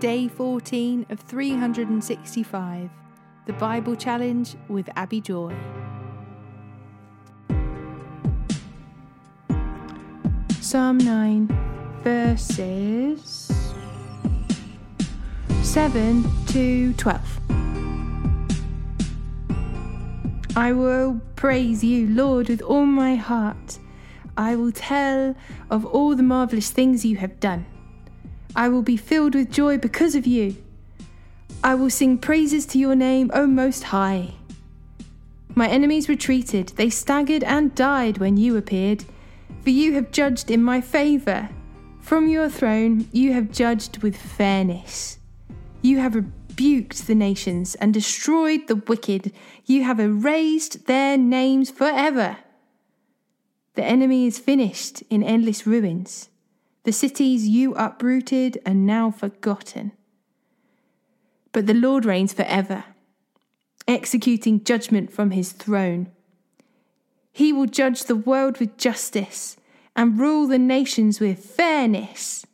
[0.00, 2.90] Day 14 of 365,
[3.46, 5.54] the Bible Challenge with Abi Joy.
[10.60, 11.48] Psalm 9,
[12.02, 13.52] verses
[15.62, 17.40] 7 to 12.
[20.56, 23.78] I will praise you, Lord, with all my heart.
[24.36, 25.36] I will tell
[25.70, 27.66] of all the marvelous things you have done.
[28.56, 30.56] I will be filled with joy because of you.
[31.62, 34.34] I will sing praises to your name, O Most High.
[35.54, 39.04] My enemies retreated, they staggered and died when you appeared,
[39.62, 41.48] for you have judged in my favour.
[42.00, 45.18] From your throne, you have judged with fairness.
[45.80, 49.32] You have rebuked the nations and destroyed the wicked.
[49.64, 52.36] You have erased their names forever.
[53.74, 56.28] The enemy is finished in endless ruins.
[56.84, 59.92] The cities you uprooted are now forgotten.
[61.52, 62.84] But the Lord reigns forever,
[63.88, 66.08] executing judgment from his throne.
[67.32, 69.56] He will judge the world with justice
[69.96, 72.44] and rule the nations with fairness.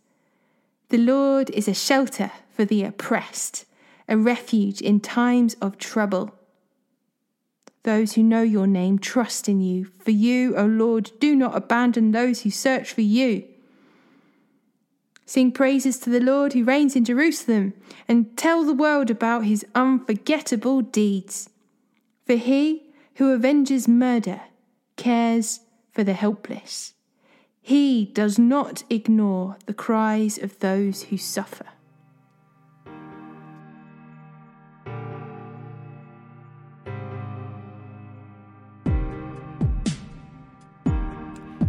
[0.91, 3.65] The Lord is a shelter for the oppressed,
[4.09, 6.35] a refuge in times of trouble.
[7.83, 9.91] Those who know your name trust in you.
[9.99, 13.45] For you, O Lord, do not abandon those who search for you.
[15.31, 17.73] Sing praises to the Lord who reigns in Jerusalem,
[18.09, 21.49] and tell the world about his unforgettable deeds.
[22.27, 22.83] For he
[23.15, 24.41] who avenges murder
[24.97, 25.61] cares
[25.93, 26.95] for the helpless.
[27.63, 31.67] He does not ignore the cries of those who suffer.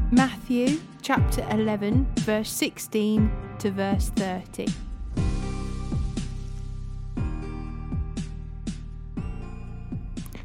[0.10, 4.66] Matthew chapter 11, verse 16 to verse 30.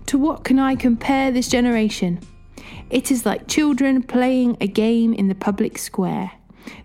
[0.05, 2.20] To what can I compare this generation?
[2.91, 6.32] It is like children playing a game in the public square.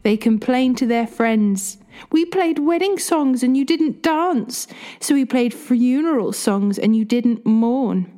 [0.04, 1.78] They complain to their friends.
[2.12, 4.68] We played wedding songs and you didn't dance.
[5.02, 8.10] So we played funeral songs and you didn't mourn.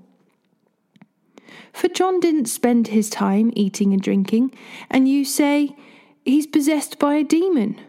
[1.74, 4.54] For John didn't spend his time eating and drinking,
[4.92, 5.76] and you say
[6.24, 7.80] he's possessed by a demon.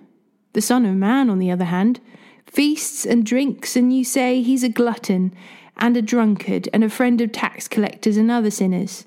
[0.54, 2.00] The Son of Man, on the other hand,
[2.46, 5.34] feasts and drinks, and you say he's a glutton
[5.76, 9.04] and a drunkard and a friend of tax collectors and other sinners.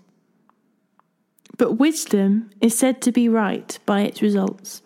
[1.57, 4.81] But wisdom is said to be right by its results.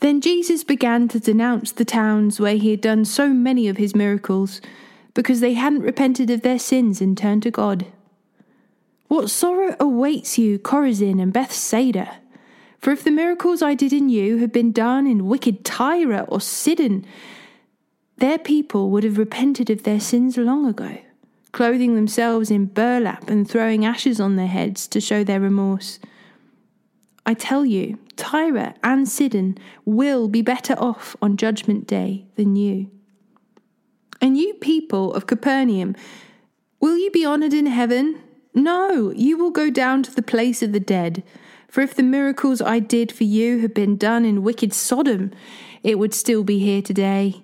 [0.00, 3.94] Then Jesus began to denounce the towns where he had done so many of his
[3.94, 4.60] miracles
[5.12, 7.86] because they hadn't repented of their sins and turned to God.
[9.08, 12.18] What sorrow awaits you, Chorazin and Bethsaida?
[12.84, 16.38] For if the miracles I did in you had been done in wicked Tyre or
[16.38, 17.06] Sidon,
[18.18, 20.98] their people would have repented of their sins long ago,
[21.50, 25.98] clothing themselves in burlap and throwing ashes on their heads to show their remorse.
[27.24, 29.56] I tell you, Tyre and Sidon
[29.86, 32.90] will be better off on Judgment Day than you.
[34.20, 35.96] And you people of Capernaum,
[36.80, 38.20] will you be honoured in heaven?
[38.52, 41.22] No, you will go down to the place of the dead.
[41.74, 45.32] For if the miracles I did for you had been done in wicked Sodom,
[45.82, 47.42] it would still be here today.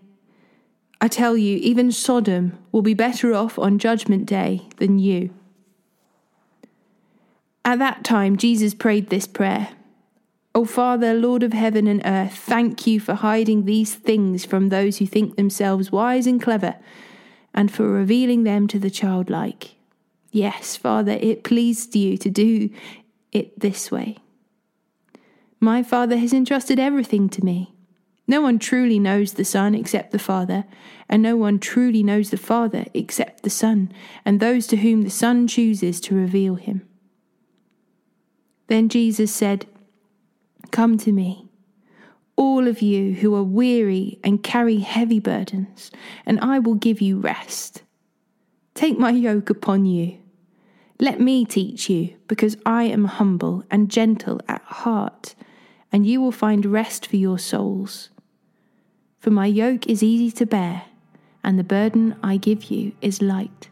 [1.01, 5.31] I tell you, even Sodom will be better off on Judgment Day than you.
[7.65, 9.71] At that time, Jesus prayed this prayer
[10.55, 14.99] O Father, Lord of heaven and earth, thank you for hiding these things from those
[14.99, 16.77] who think themselves wise and clever,
[17.53, 19.75] and for revealing them to the childlike.
[20.31, 22.71] Yes, Father, it pleased you to do
[23.33, 24.19] it this way.
[25.61, 27.75] My Father has entrusted everything to me.
[28.27, 30.65] No one truly knows the Son except the Father,
[31.09, 33.93] and no one truly knows the Father except the Son,
[34.25, 36.87] and those to whom the Son chooses to reveal him.
[38.69, 39.67] Then Jesus said,
[40.71, 41.49] Come to me,
[42.37, 45.91] all of you who are weary and carry heavy burdens,
[46.25, 47.83] and I will give you rest.
[48.75, 50.19] Take my yoke upon you.
[51.03, 55.35] Let me teach you, because I am humble and gentle at heart,
[55.91, 58.11] and you will find rest for your souls.
[59.19, 60.83] For my yoke is easy to bear,
[61.43, 63.71] and the burden I give you is light.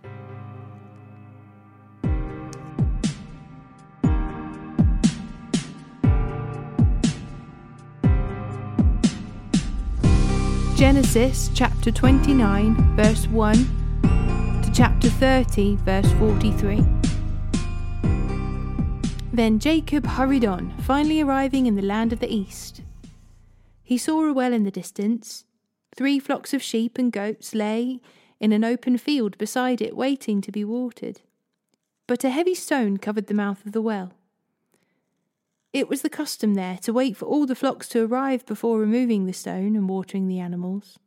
[10.77, 13.55] Genesis chapter 29, verse 1
[14.63, 16.98] to chapter 30, verse 43.
[19.39, 22.81] Then Jacob hurried on, finally arriving in the land of the east.
[23.85, 25.45] He saw a well in the distance.
[25.95, 28.01] Three flocks of sheep and goats lay
[28.41, 31.21] in an open field beside it, waiting to be watered.
[32.09, 34.11] But a heavy stone covered the mouth of the well.
[35.73, 39.27] It was the custom there to wait for all the flocks to arrive before removing
[39.27, 40.99] the stone and watering the animals.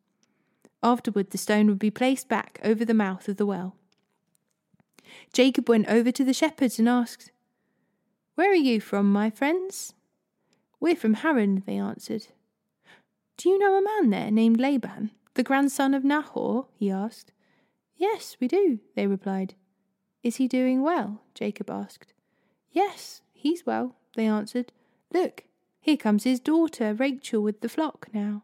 [0.82, 3.76] Afterward, the stone would be placed back over the mouth of the well.
[5.34, 7.30] Jacob went over to the shepherds and asked,
[8.36, 9.94] Where are you from, my friends?
[10.80, 12.28] We're from Haran, they answered.
[13.38, 16.68] Do you know a man there named Laban, the grandson of Nahor?
[16.74, 17.32] he asked.
[17.96, 19.56] Yes, we do, they replied.
[20.24, 21.22] Is he doing well?
[21.34, 22.14] Jacob asked.
[22.72, 24.72] Yes, he's well, they answered.
[25.14, 25.44] Look,
[25.80, 28.44] here comes his daughter Rachel with the flock now.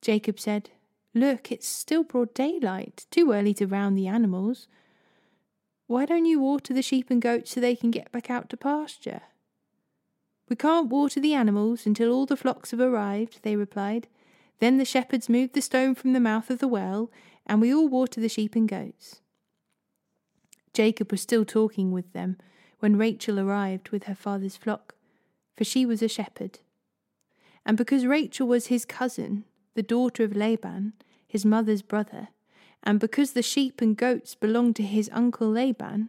[0.00, 0.70] Jacob said,
[1.14, 4.68] Look, it's still broad daylight, too early to round the animals.
[5.86, 8.56] Why don't you water the sheep and goats so they can get back out to
[8.56, 9.22] pasture?
[10.48, 14.08] We can't water the animals until all the flocks have arrived, they replied.
[14.58, 17.10] Then the shepherds moved the stone from the mouth of the well,
[17.46, 19.20] and we all water the sheep and goats.
[20.72, 22.36] Jacob was still talking with them
[22.80, 24.94] when Rachel arrived with her father's flock,
[25.56, 26.58] for she was a shepherd.
[27.64, 29.44] And because Rachel was his cousin,
[29.74, 30.92] the daughter of Laban,
[31.26, 32.28] his mother's brother,
[32.86, 36.08] and because the sheep and goats belonged to his uncle Laban,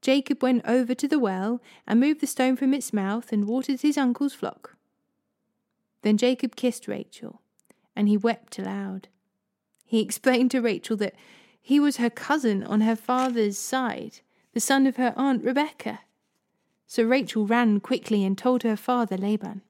[0.00, 3.82] Jacob went over to the well and moved the stone from its mouth and watered
[3.82, 4.76] his uncle's flock.
[6.00, 7.42] Then Jacob kissed Rachel,
[7.94, 9.08] and he wept aloud.
[9.84, 11.14] He explained to Rachel that
[11.60, 14.20] he was her cousin on her father's side,
[14.54, 16.00] the son of her aunt Rebekah.
[16.86, 19.60] So Rachel ran quickly and told her father Laban.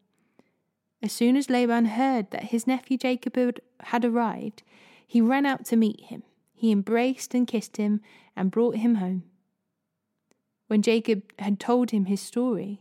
[1.02, 4.62] As soon as Laban heard that his nephew Jacob had arrived,
[5.06, 6.22] he ran out to meet him.
[6.56, 8.00] He embraced and kissed him
[8.34, 9.24] and brought him home.
[10.68, 12.80] When Jacob had told him his story,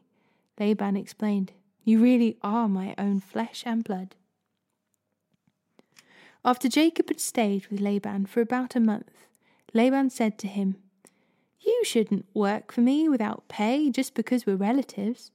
[0.57, 1.51] Laban explained,
[1.83, 4.15] You really are my own flesh and blood.
[6.43, 9.27] After Jacob had stayed with Laban for about a month,
[9.73, 10.77] Laban said to him,
[11.59, 15.31] You shouldn't work for me without pay just because we're relatives.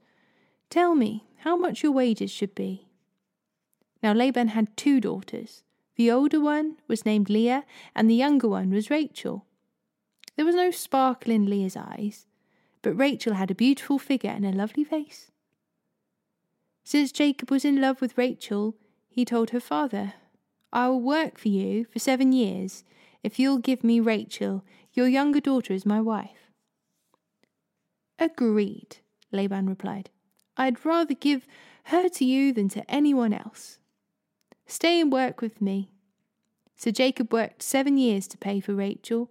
[0.71, 2.89] Tell me how much your wages should be.
[4.03, 5.63] Now Laban had two daughters.
[6.00, 9.44] The older one was named Leah, and the younger one was Rachel.
[10.35, 12.25] There was no sparkle in Leah's eyes,
[12.81, 15.31] but Rachel had a beautiful figure and a lovely face.
[16.85, 18.76] Since Jacob was in love with Rachel,
[19.11, 20.14] he told her father,
[20.73, 22.82] I will work for you for seven years
[23.23, 24.64] if you'll give me Rachel,
[24.94, 26.50] your younger daughter, as my wife.
[28.19, 29.00] Agreed,
[29.32, 30.08] Laban replied.
[30.56, 31.46] I'd rather give
[31.93, 33.80] her to you than to anyone else.
[34.70, 35.90] Stay and work with me.
[36.76, 39.28] So Jacob worked seven years to pay for Rachel,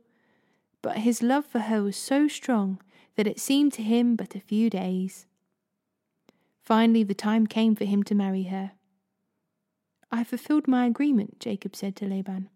[0.81, 2.81] but his love for her was so strong
[3.15, 5.27] that it seemed to him but a few days.
[6.61, 8.73] Finally, the time came for him to marry her.
[10.11, 12.49] I fulfilled my agreement, Jacob said to Laban.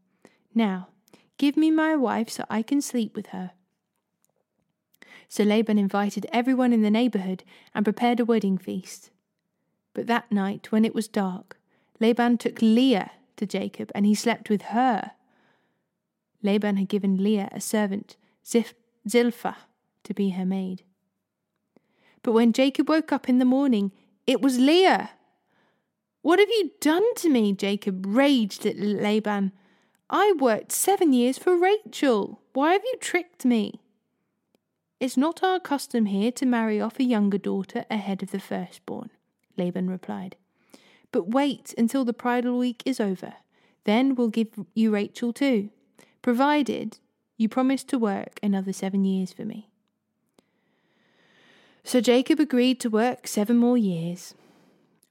[0.53, 0.89] Now,
[1.37, 3.51] give me my wife so I can sleep with her.
[5.29, 9.09] So Laban invited everyone in the neighborhood and prepared a wedding feast.
[9.93, 11.57] But that night, when it was dark,
[12.03, 15.11] Laban took Leah to Jacob, and he slept with her.
[16.41, 18.17] Laban had given Leah a servant,
[19.07, 19.55] Zilpah,
[20.03, 20.83] to be her maid.
[22.21, 23.93] But when Jacob woke up in the morning,
[24.27, 25.11] it was Leah.
[26.23, 27.53] What have you done to me?
[27.53, 29.53] Jacob raged at Laban.
[30.09, 32.41] I worked seven years for Rachel.
[32.51, 33.79] Why have you tricked me?
[34.99, 39.09] It's not our custom here to marry off a younger daughter ahead of the firstborn,
[39.55, 40.35] Laban replied.
[41.13, 43.35] But wait until the bridal week is over.
[43.85, 45.69] Then we'll give you Rachel too,
[46.21, 46.97] provided
[47.37, 49.69] you promise to work another seven years for me.
[51.83, 54.33] So Jacob agreed to work seven more years.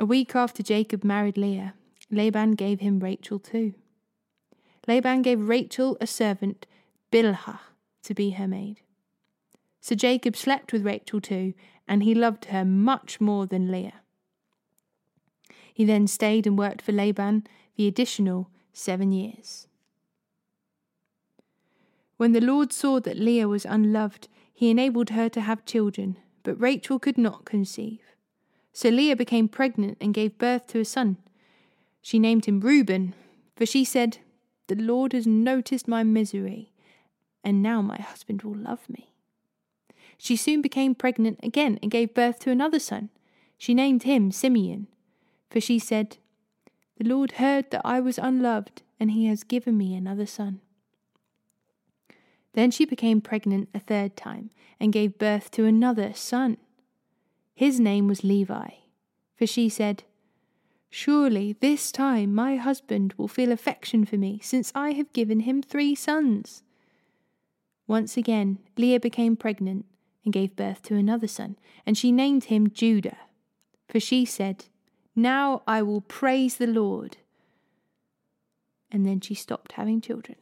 [0.00, 1.74] A week after Jacob married Leah,
[2.10, 3.74] Laban gave him Rachel too.
[4.88, 6.66] Laban gave Rachel a servant,
[7.12, 7.60] Bilhah,
[8.02, 8.80] to be her maid.
[9.80, 11.54] So Jacob slept with Rachel too,
[11.86, 14.01] and he loved her much more than Leah.
[15.72, 19.66] He then stayed and worked for Laban the additional seven years.
[22.16, 26.60] When the Lord saw that Leah was unloved, he enabled her to have children but
[26.60, 28.00] Rachel could not conceive.
[28.72, 31.18] So Leah became pregnant and gave birth to a son.
[32.00, 33.14] She named him Reuben,
[33.54, 34.18] for she said,
[34.68, 36.72] The Lord has noticed my misery,
[37.44, 39.12] and now my husband will love me.
[40.16, 43.10] She soon became pregnant again and gave birth to another son.
[43.58, 44.86] She named him Simeon,
[45.52, 46.16] for she said,
[46.96, 50.62] The Lord heard that I was unloved, and he has given me another son.
[52.54, 56.56] Then she became pregnant a third time and gave birth to another son.
[57.54, 58.68] His name was Levi,
[59.36, 60.04] for she said,
[60.88, 65.60] Surely this time my husband will feel affection for me, since I have given him
[65.60, 66.62] three sons.
[67.86, 69.84] Once again, Leah became pregnant
[70.24, 73.18] and gave birth to another son, and she named him Judah.
[73.88, 74.66] For she said,
[75.14, 77.18] Now I will praise the Lord.
[78.90, 80.36] And then she stopped having children.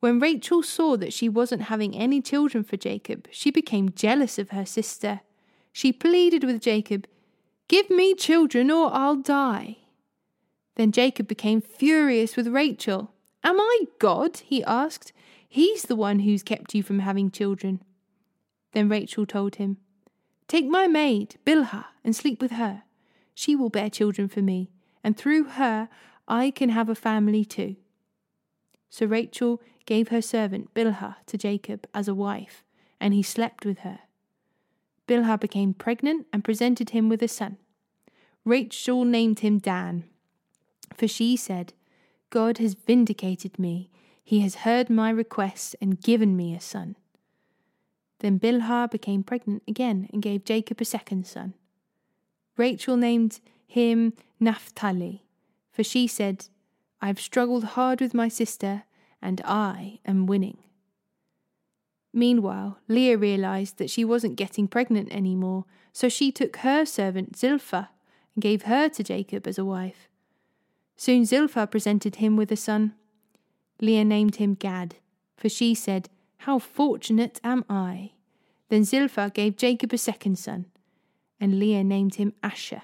[0.00, 4.50] When Rachel saw that she wasn't having any children for Jacob, she became jealous of
[4.50, 5.20] her sister.
[5.72, 7.06] She pleaded with Jacob,
[7.68, 9.76] Give me children or I'll die.
[10.76, 13.12] Then Jacob became furious with Rachel.
[13.44, 14.38] Am I God?
[14.38, 15.12] he asked.
[15.48, 17.82] He's the one who's kept you from having children.
[18.72, 19.76] Then Rachel told him,
[20.50, 22.82] Take my maid, Bilhah, and sleep with her.
[23.36, 24.68] She will bear children for me,
[25.04, 25.88] and through her
[26.26, 27.76] I can have a family too.
[28.88, 32.64] So Rachel gave her servant Bilhah to Jacob as a wife,
[32.98, 34.00] and he slept with her.
[35.06, 37.56] Bilhah became pregnant and presented him with a son.
[38.44, 40.02] Rachel named him Dan,
[40.92, 41.74] for she said,
[42.28, 43.88] God has vindicated me.
[44.24, 46.96] He has heard my request and given me a son.
[48.20, 51.54] Then Bilhah became pregnant again and gave Jacob a second son.
[52.56, 55.24] Rachel named him Naphtali,
[55.72, 56.46] for she said,
[57.00, 58.84] I have struggled hard with my sister,
[59.22, 60.58] and I am winning.
[62.12, 67.88] Meanwhile, Leah realized that she wasn't getting pregnant anymore, so she took her servant Zilpah
[68.34, 70.08] and gave her to Jacob as a wife.
[70.96, 72.94] Soon Zilpah presented him with a son.
[73.80, 74.96] Leah named him Gad,
[75.36, 76.10] for she said,
[76.44, 78.12] How fortunate am I!
[78.70, 80.64] Then Zilpah gave Jacob a second son,
[81.38, 82.82] and Leah named him Asher,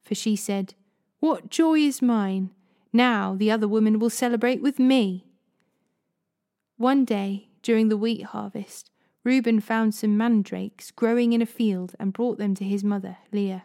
[0.00, 0.72] for she said,
[1.20, 2.48] What joy is mine!
[2.90, 5.26] Now the other woman will celebrate with me.
[6.78, 8.90] One day, during the wheat harvest,
[9.22, 13.64] Reuben found some mandrakes growing in a field and brought them to his mother, Leah.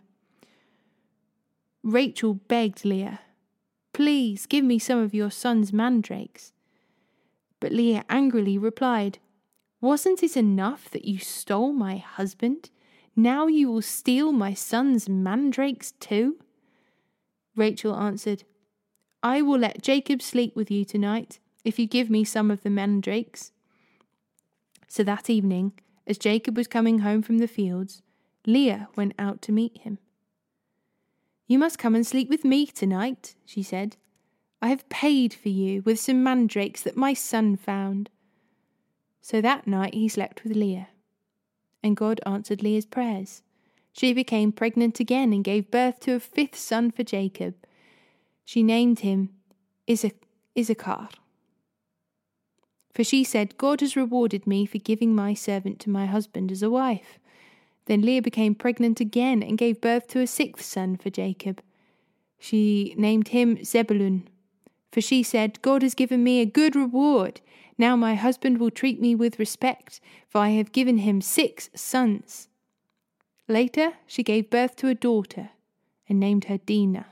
[1.82, 3.22] Rachel begged Leah,
[3.94, 6.52] Please give me some of your son's mandrakes.
[7.60, 9.20] But Leah angrily replied,
[9.82, 12.70] Wasn't it enough that you stole my husband?
[13.16, 16.38] Now you will steal my son's mandrakes too?
[17.56, 18.44] Rachel answered,
[19.24, 22.70] I will let Jacob sleep with you tonight if you give me some of the
[22.70, 23.52] mandrakes.
[24.88, 25.74] So that evening,
[26.06, 28.02] as Jacob was coming home from the fields,
[28.46, 29.98] Leah went out to meet him.
[31.48, 33.98] You must come and sleep with me tonight, she said.
[34.62, 38.10] I have paid for you with some mandrakes that my son found.
[39.22, 40.90] So that night he slept with Leah.
[41.84, 43.44] And God answered Leah's prayers.
[43.94, 47.56] She became pregnant again and gave birth to a fifth son for Jacob.
[48.46, 49.30] She named him
[49.88, 51.10] Issachar
[52.98, 56.64] for she said, God has rewarded me for giving my servant to my husband as
[56.64, 57.20] a wife.
[57.86, 61.62] Then Leah became pregnant again and gave birth to a sixth son for Jacob.
[62.40, 64.28] She named him Zebulun,
[64.98, 67.40] for she said, God has given me a good reward.
[67.78, 72.48] Now my husband will treat me with respect, for I have given him six sons.
[73.48, 75.52] Later she gave birth to a daughter
[76.10, 77.06] and named her Dinah.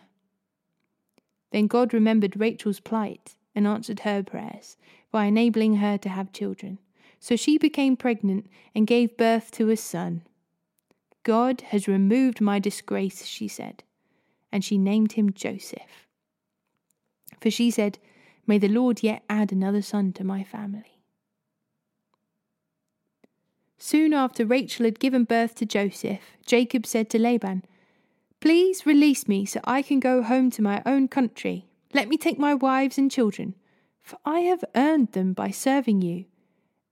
[1.51, 4.77] Then God remembered Rachel's plight and answered her prayers
[5.11, 6.79] by enabling her to have children.
[7.19, 10.23] So she became pregnant and gave birth to a son.
[11.21, 13.83] God has removed my disgrace, she said,
[14.51, 16.04] and she named him Joseph.
[17.45, 17.99] For she said,
[18.47, 21.03] May the Lord yet add another son to my family.
[23.77, 27.63] Soon after Rachel had given birth to Joseph, Jacob said to Laban,
[28.41, 31.67] Please release me so I can go home to my own country.
[31.93, 33.53] Let me take my wives and children,
[34.01, 36.25] for I have earned them by serving you,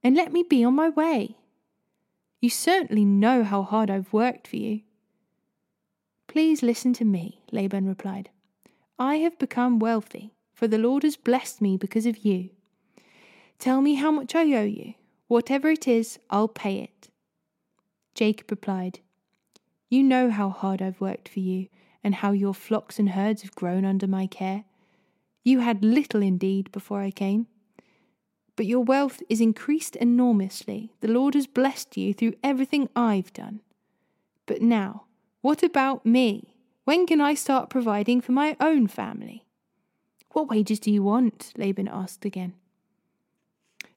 [0.04, 1.36] and let me be on my way.
[2.40, 4.82] You certainly know how hard I've worked for you.
[6.28, 8.30] Please listen to me, Laban replied.
[9.00, 12.50] I have become wealthy, for the Lord has blessed me because of you.
[13.58, 14.94] Tell me how much I owe you.
[15.26, 17.08] Whatever it is, I'll pay it.
[18.14, 19.00] Jacob replied,
[19.88, 21.68] You know how hard I've worked for you,
[22.02, 24.64] and how your flocks and herds have grown under my care.
[25.42, 27.46] You had little indeed before I came,
[28.56, 30.92] but your wealth is increased enormously.
[31.00, 33.60] The Lord has blessed you through everything I've done.
[34.46, 35.04] But now,
[35.40, 36.54] what about me?
[36.84, 39.43] When can I start providing for my own family?
[40.34, 41.52] What wages do you want?
[41.56, 42.54] Laban asked again.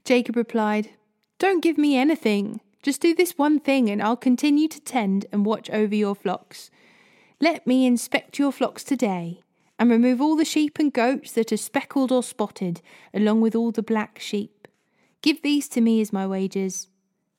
[0.06, 0.92] Jacob replied,
[1.40, 2.62] Don't give me anything.
[2.84, 6.70] Just do this one thing, and I'll continue to tend and watch over your flocks.
[7.42, 9.42] Let me inspect your flocks today
[9.80, 12.82] and remove all the sheep and goats that are speckled or spotted,
[13.16, 14.68] along with all the black sheep.
[15.24, 16.88] Give these to me as my wages.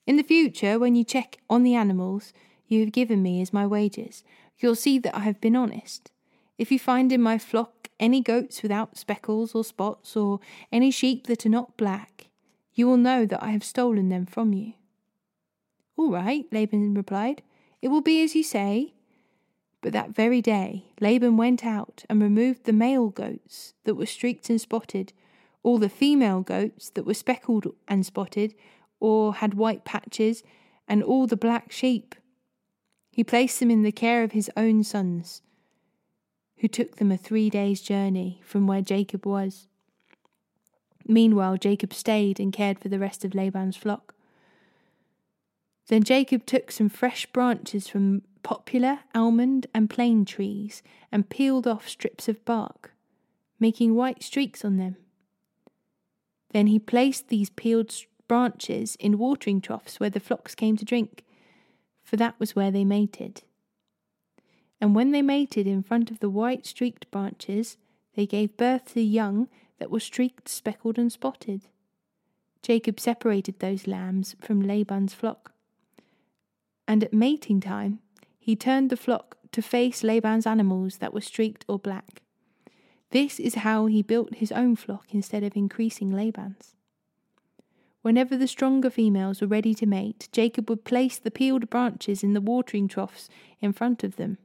[0.08, 2.32] In the future, when you check on the animals
[2.66, 4.24] you have given me as my wages,
[4.58, 6.10] you'll see that I have been honest.
[6.58, 11.26] If you find in my flock any goats without speckles or spots, or any sheep
[11.28, 12.26] that are not black,
[12.74, 14.74] you will know that I have stolen them from you.
[15.96, 17.42] All right, Laban replied.
[17.82, 18.94] It will be as you say.
[19.80, 24.50] But that very day Laban went out and removed the male goats that were streaked
[24.50, 25.12] and spotted,
[25.62, 28.54] all the female goats that were speckled and spotted,
[29.00, 30.42] or had white patches,
[30.88, 32.16] and all the black sheep.
[33.10, 35.42] He placed them in the care of his own sons,
[36.58, 39.66] who took them a three days' journey from where Jacob was.
[41.06, 44.14] Meanwhile, Jacob stayed and cared for the rest of Laban's flock.
[45.88, 51.88] Then Jacob took some fresh branches from poplar, almond, and plane trees and peeled off
[51.88, 52.92] strips of bark,
[53.58, 54.96] making white streaks on them.
[56.50, 57.94] Then he placed these peeled
[58.26, 61.24] branches in watering troughs where the flocks came to drink,
[62.04, 63.42] for that was where they mated.
[64.80, 67.76] And when they mated in front of the white streaked branches,
[68.14, 71.62] they gave birth to young that were streaked, speckled, and spotted.
[72.62, 75.52] Jacob separated those lambs from Laban's flock.
[76.86, 78.00] And at mating time,
[78.38, 82.22] he turned the flock to face Laban's animals that were streaked or black.
[83.10, 86.74] This is how he built his own flock instead of increasing Laban's.
[88.02, 92.32] Whenever the stronger females were ready to mate, Jacob would place the peeled branches in
[92.32, 93.28] the watering troughs
[93.60, 94.38] in front of them.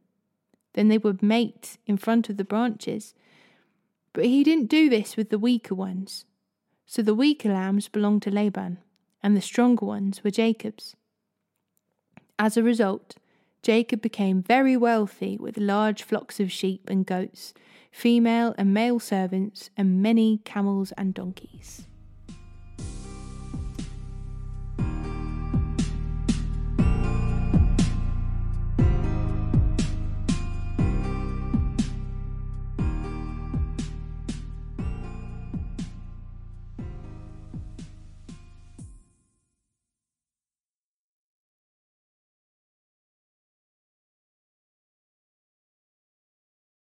[0.74, 3.14] Then they would mate in front of the branches.
[4.12, 6.26] But he didn't do this with the weaker ones.
[6.86, 8.78] So the weaker lambs belonged to Laban,
[9.22, 10.96] and the stronger ones were Jacob's.
[12.38, 13.16] As a result,
[13.62, 17.54] Jacob became very wealthy with large flocks of sheep and goats,
[17.92, 21.88] female and male servants, and many camels and donkeys.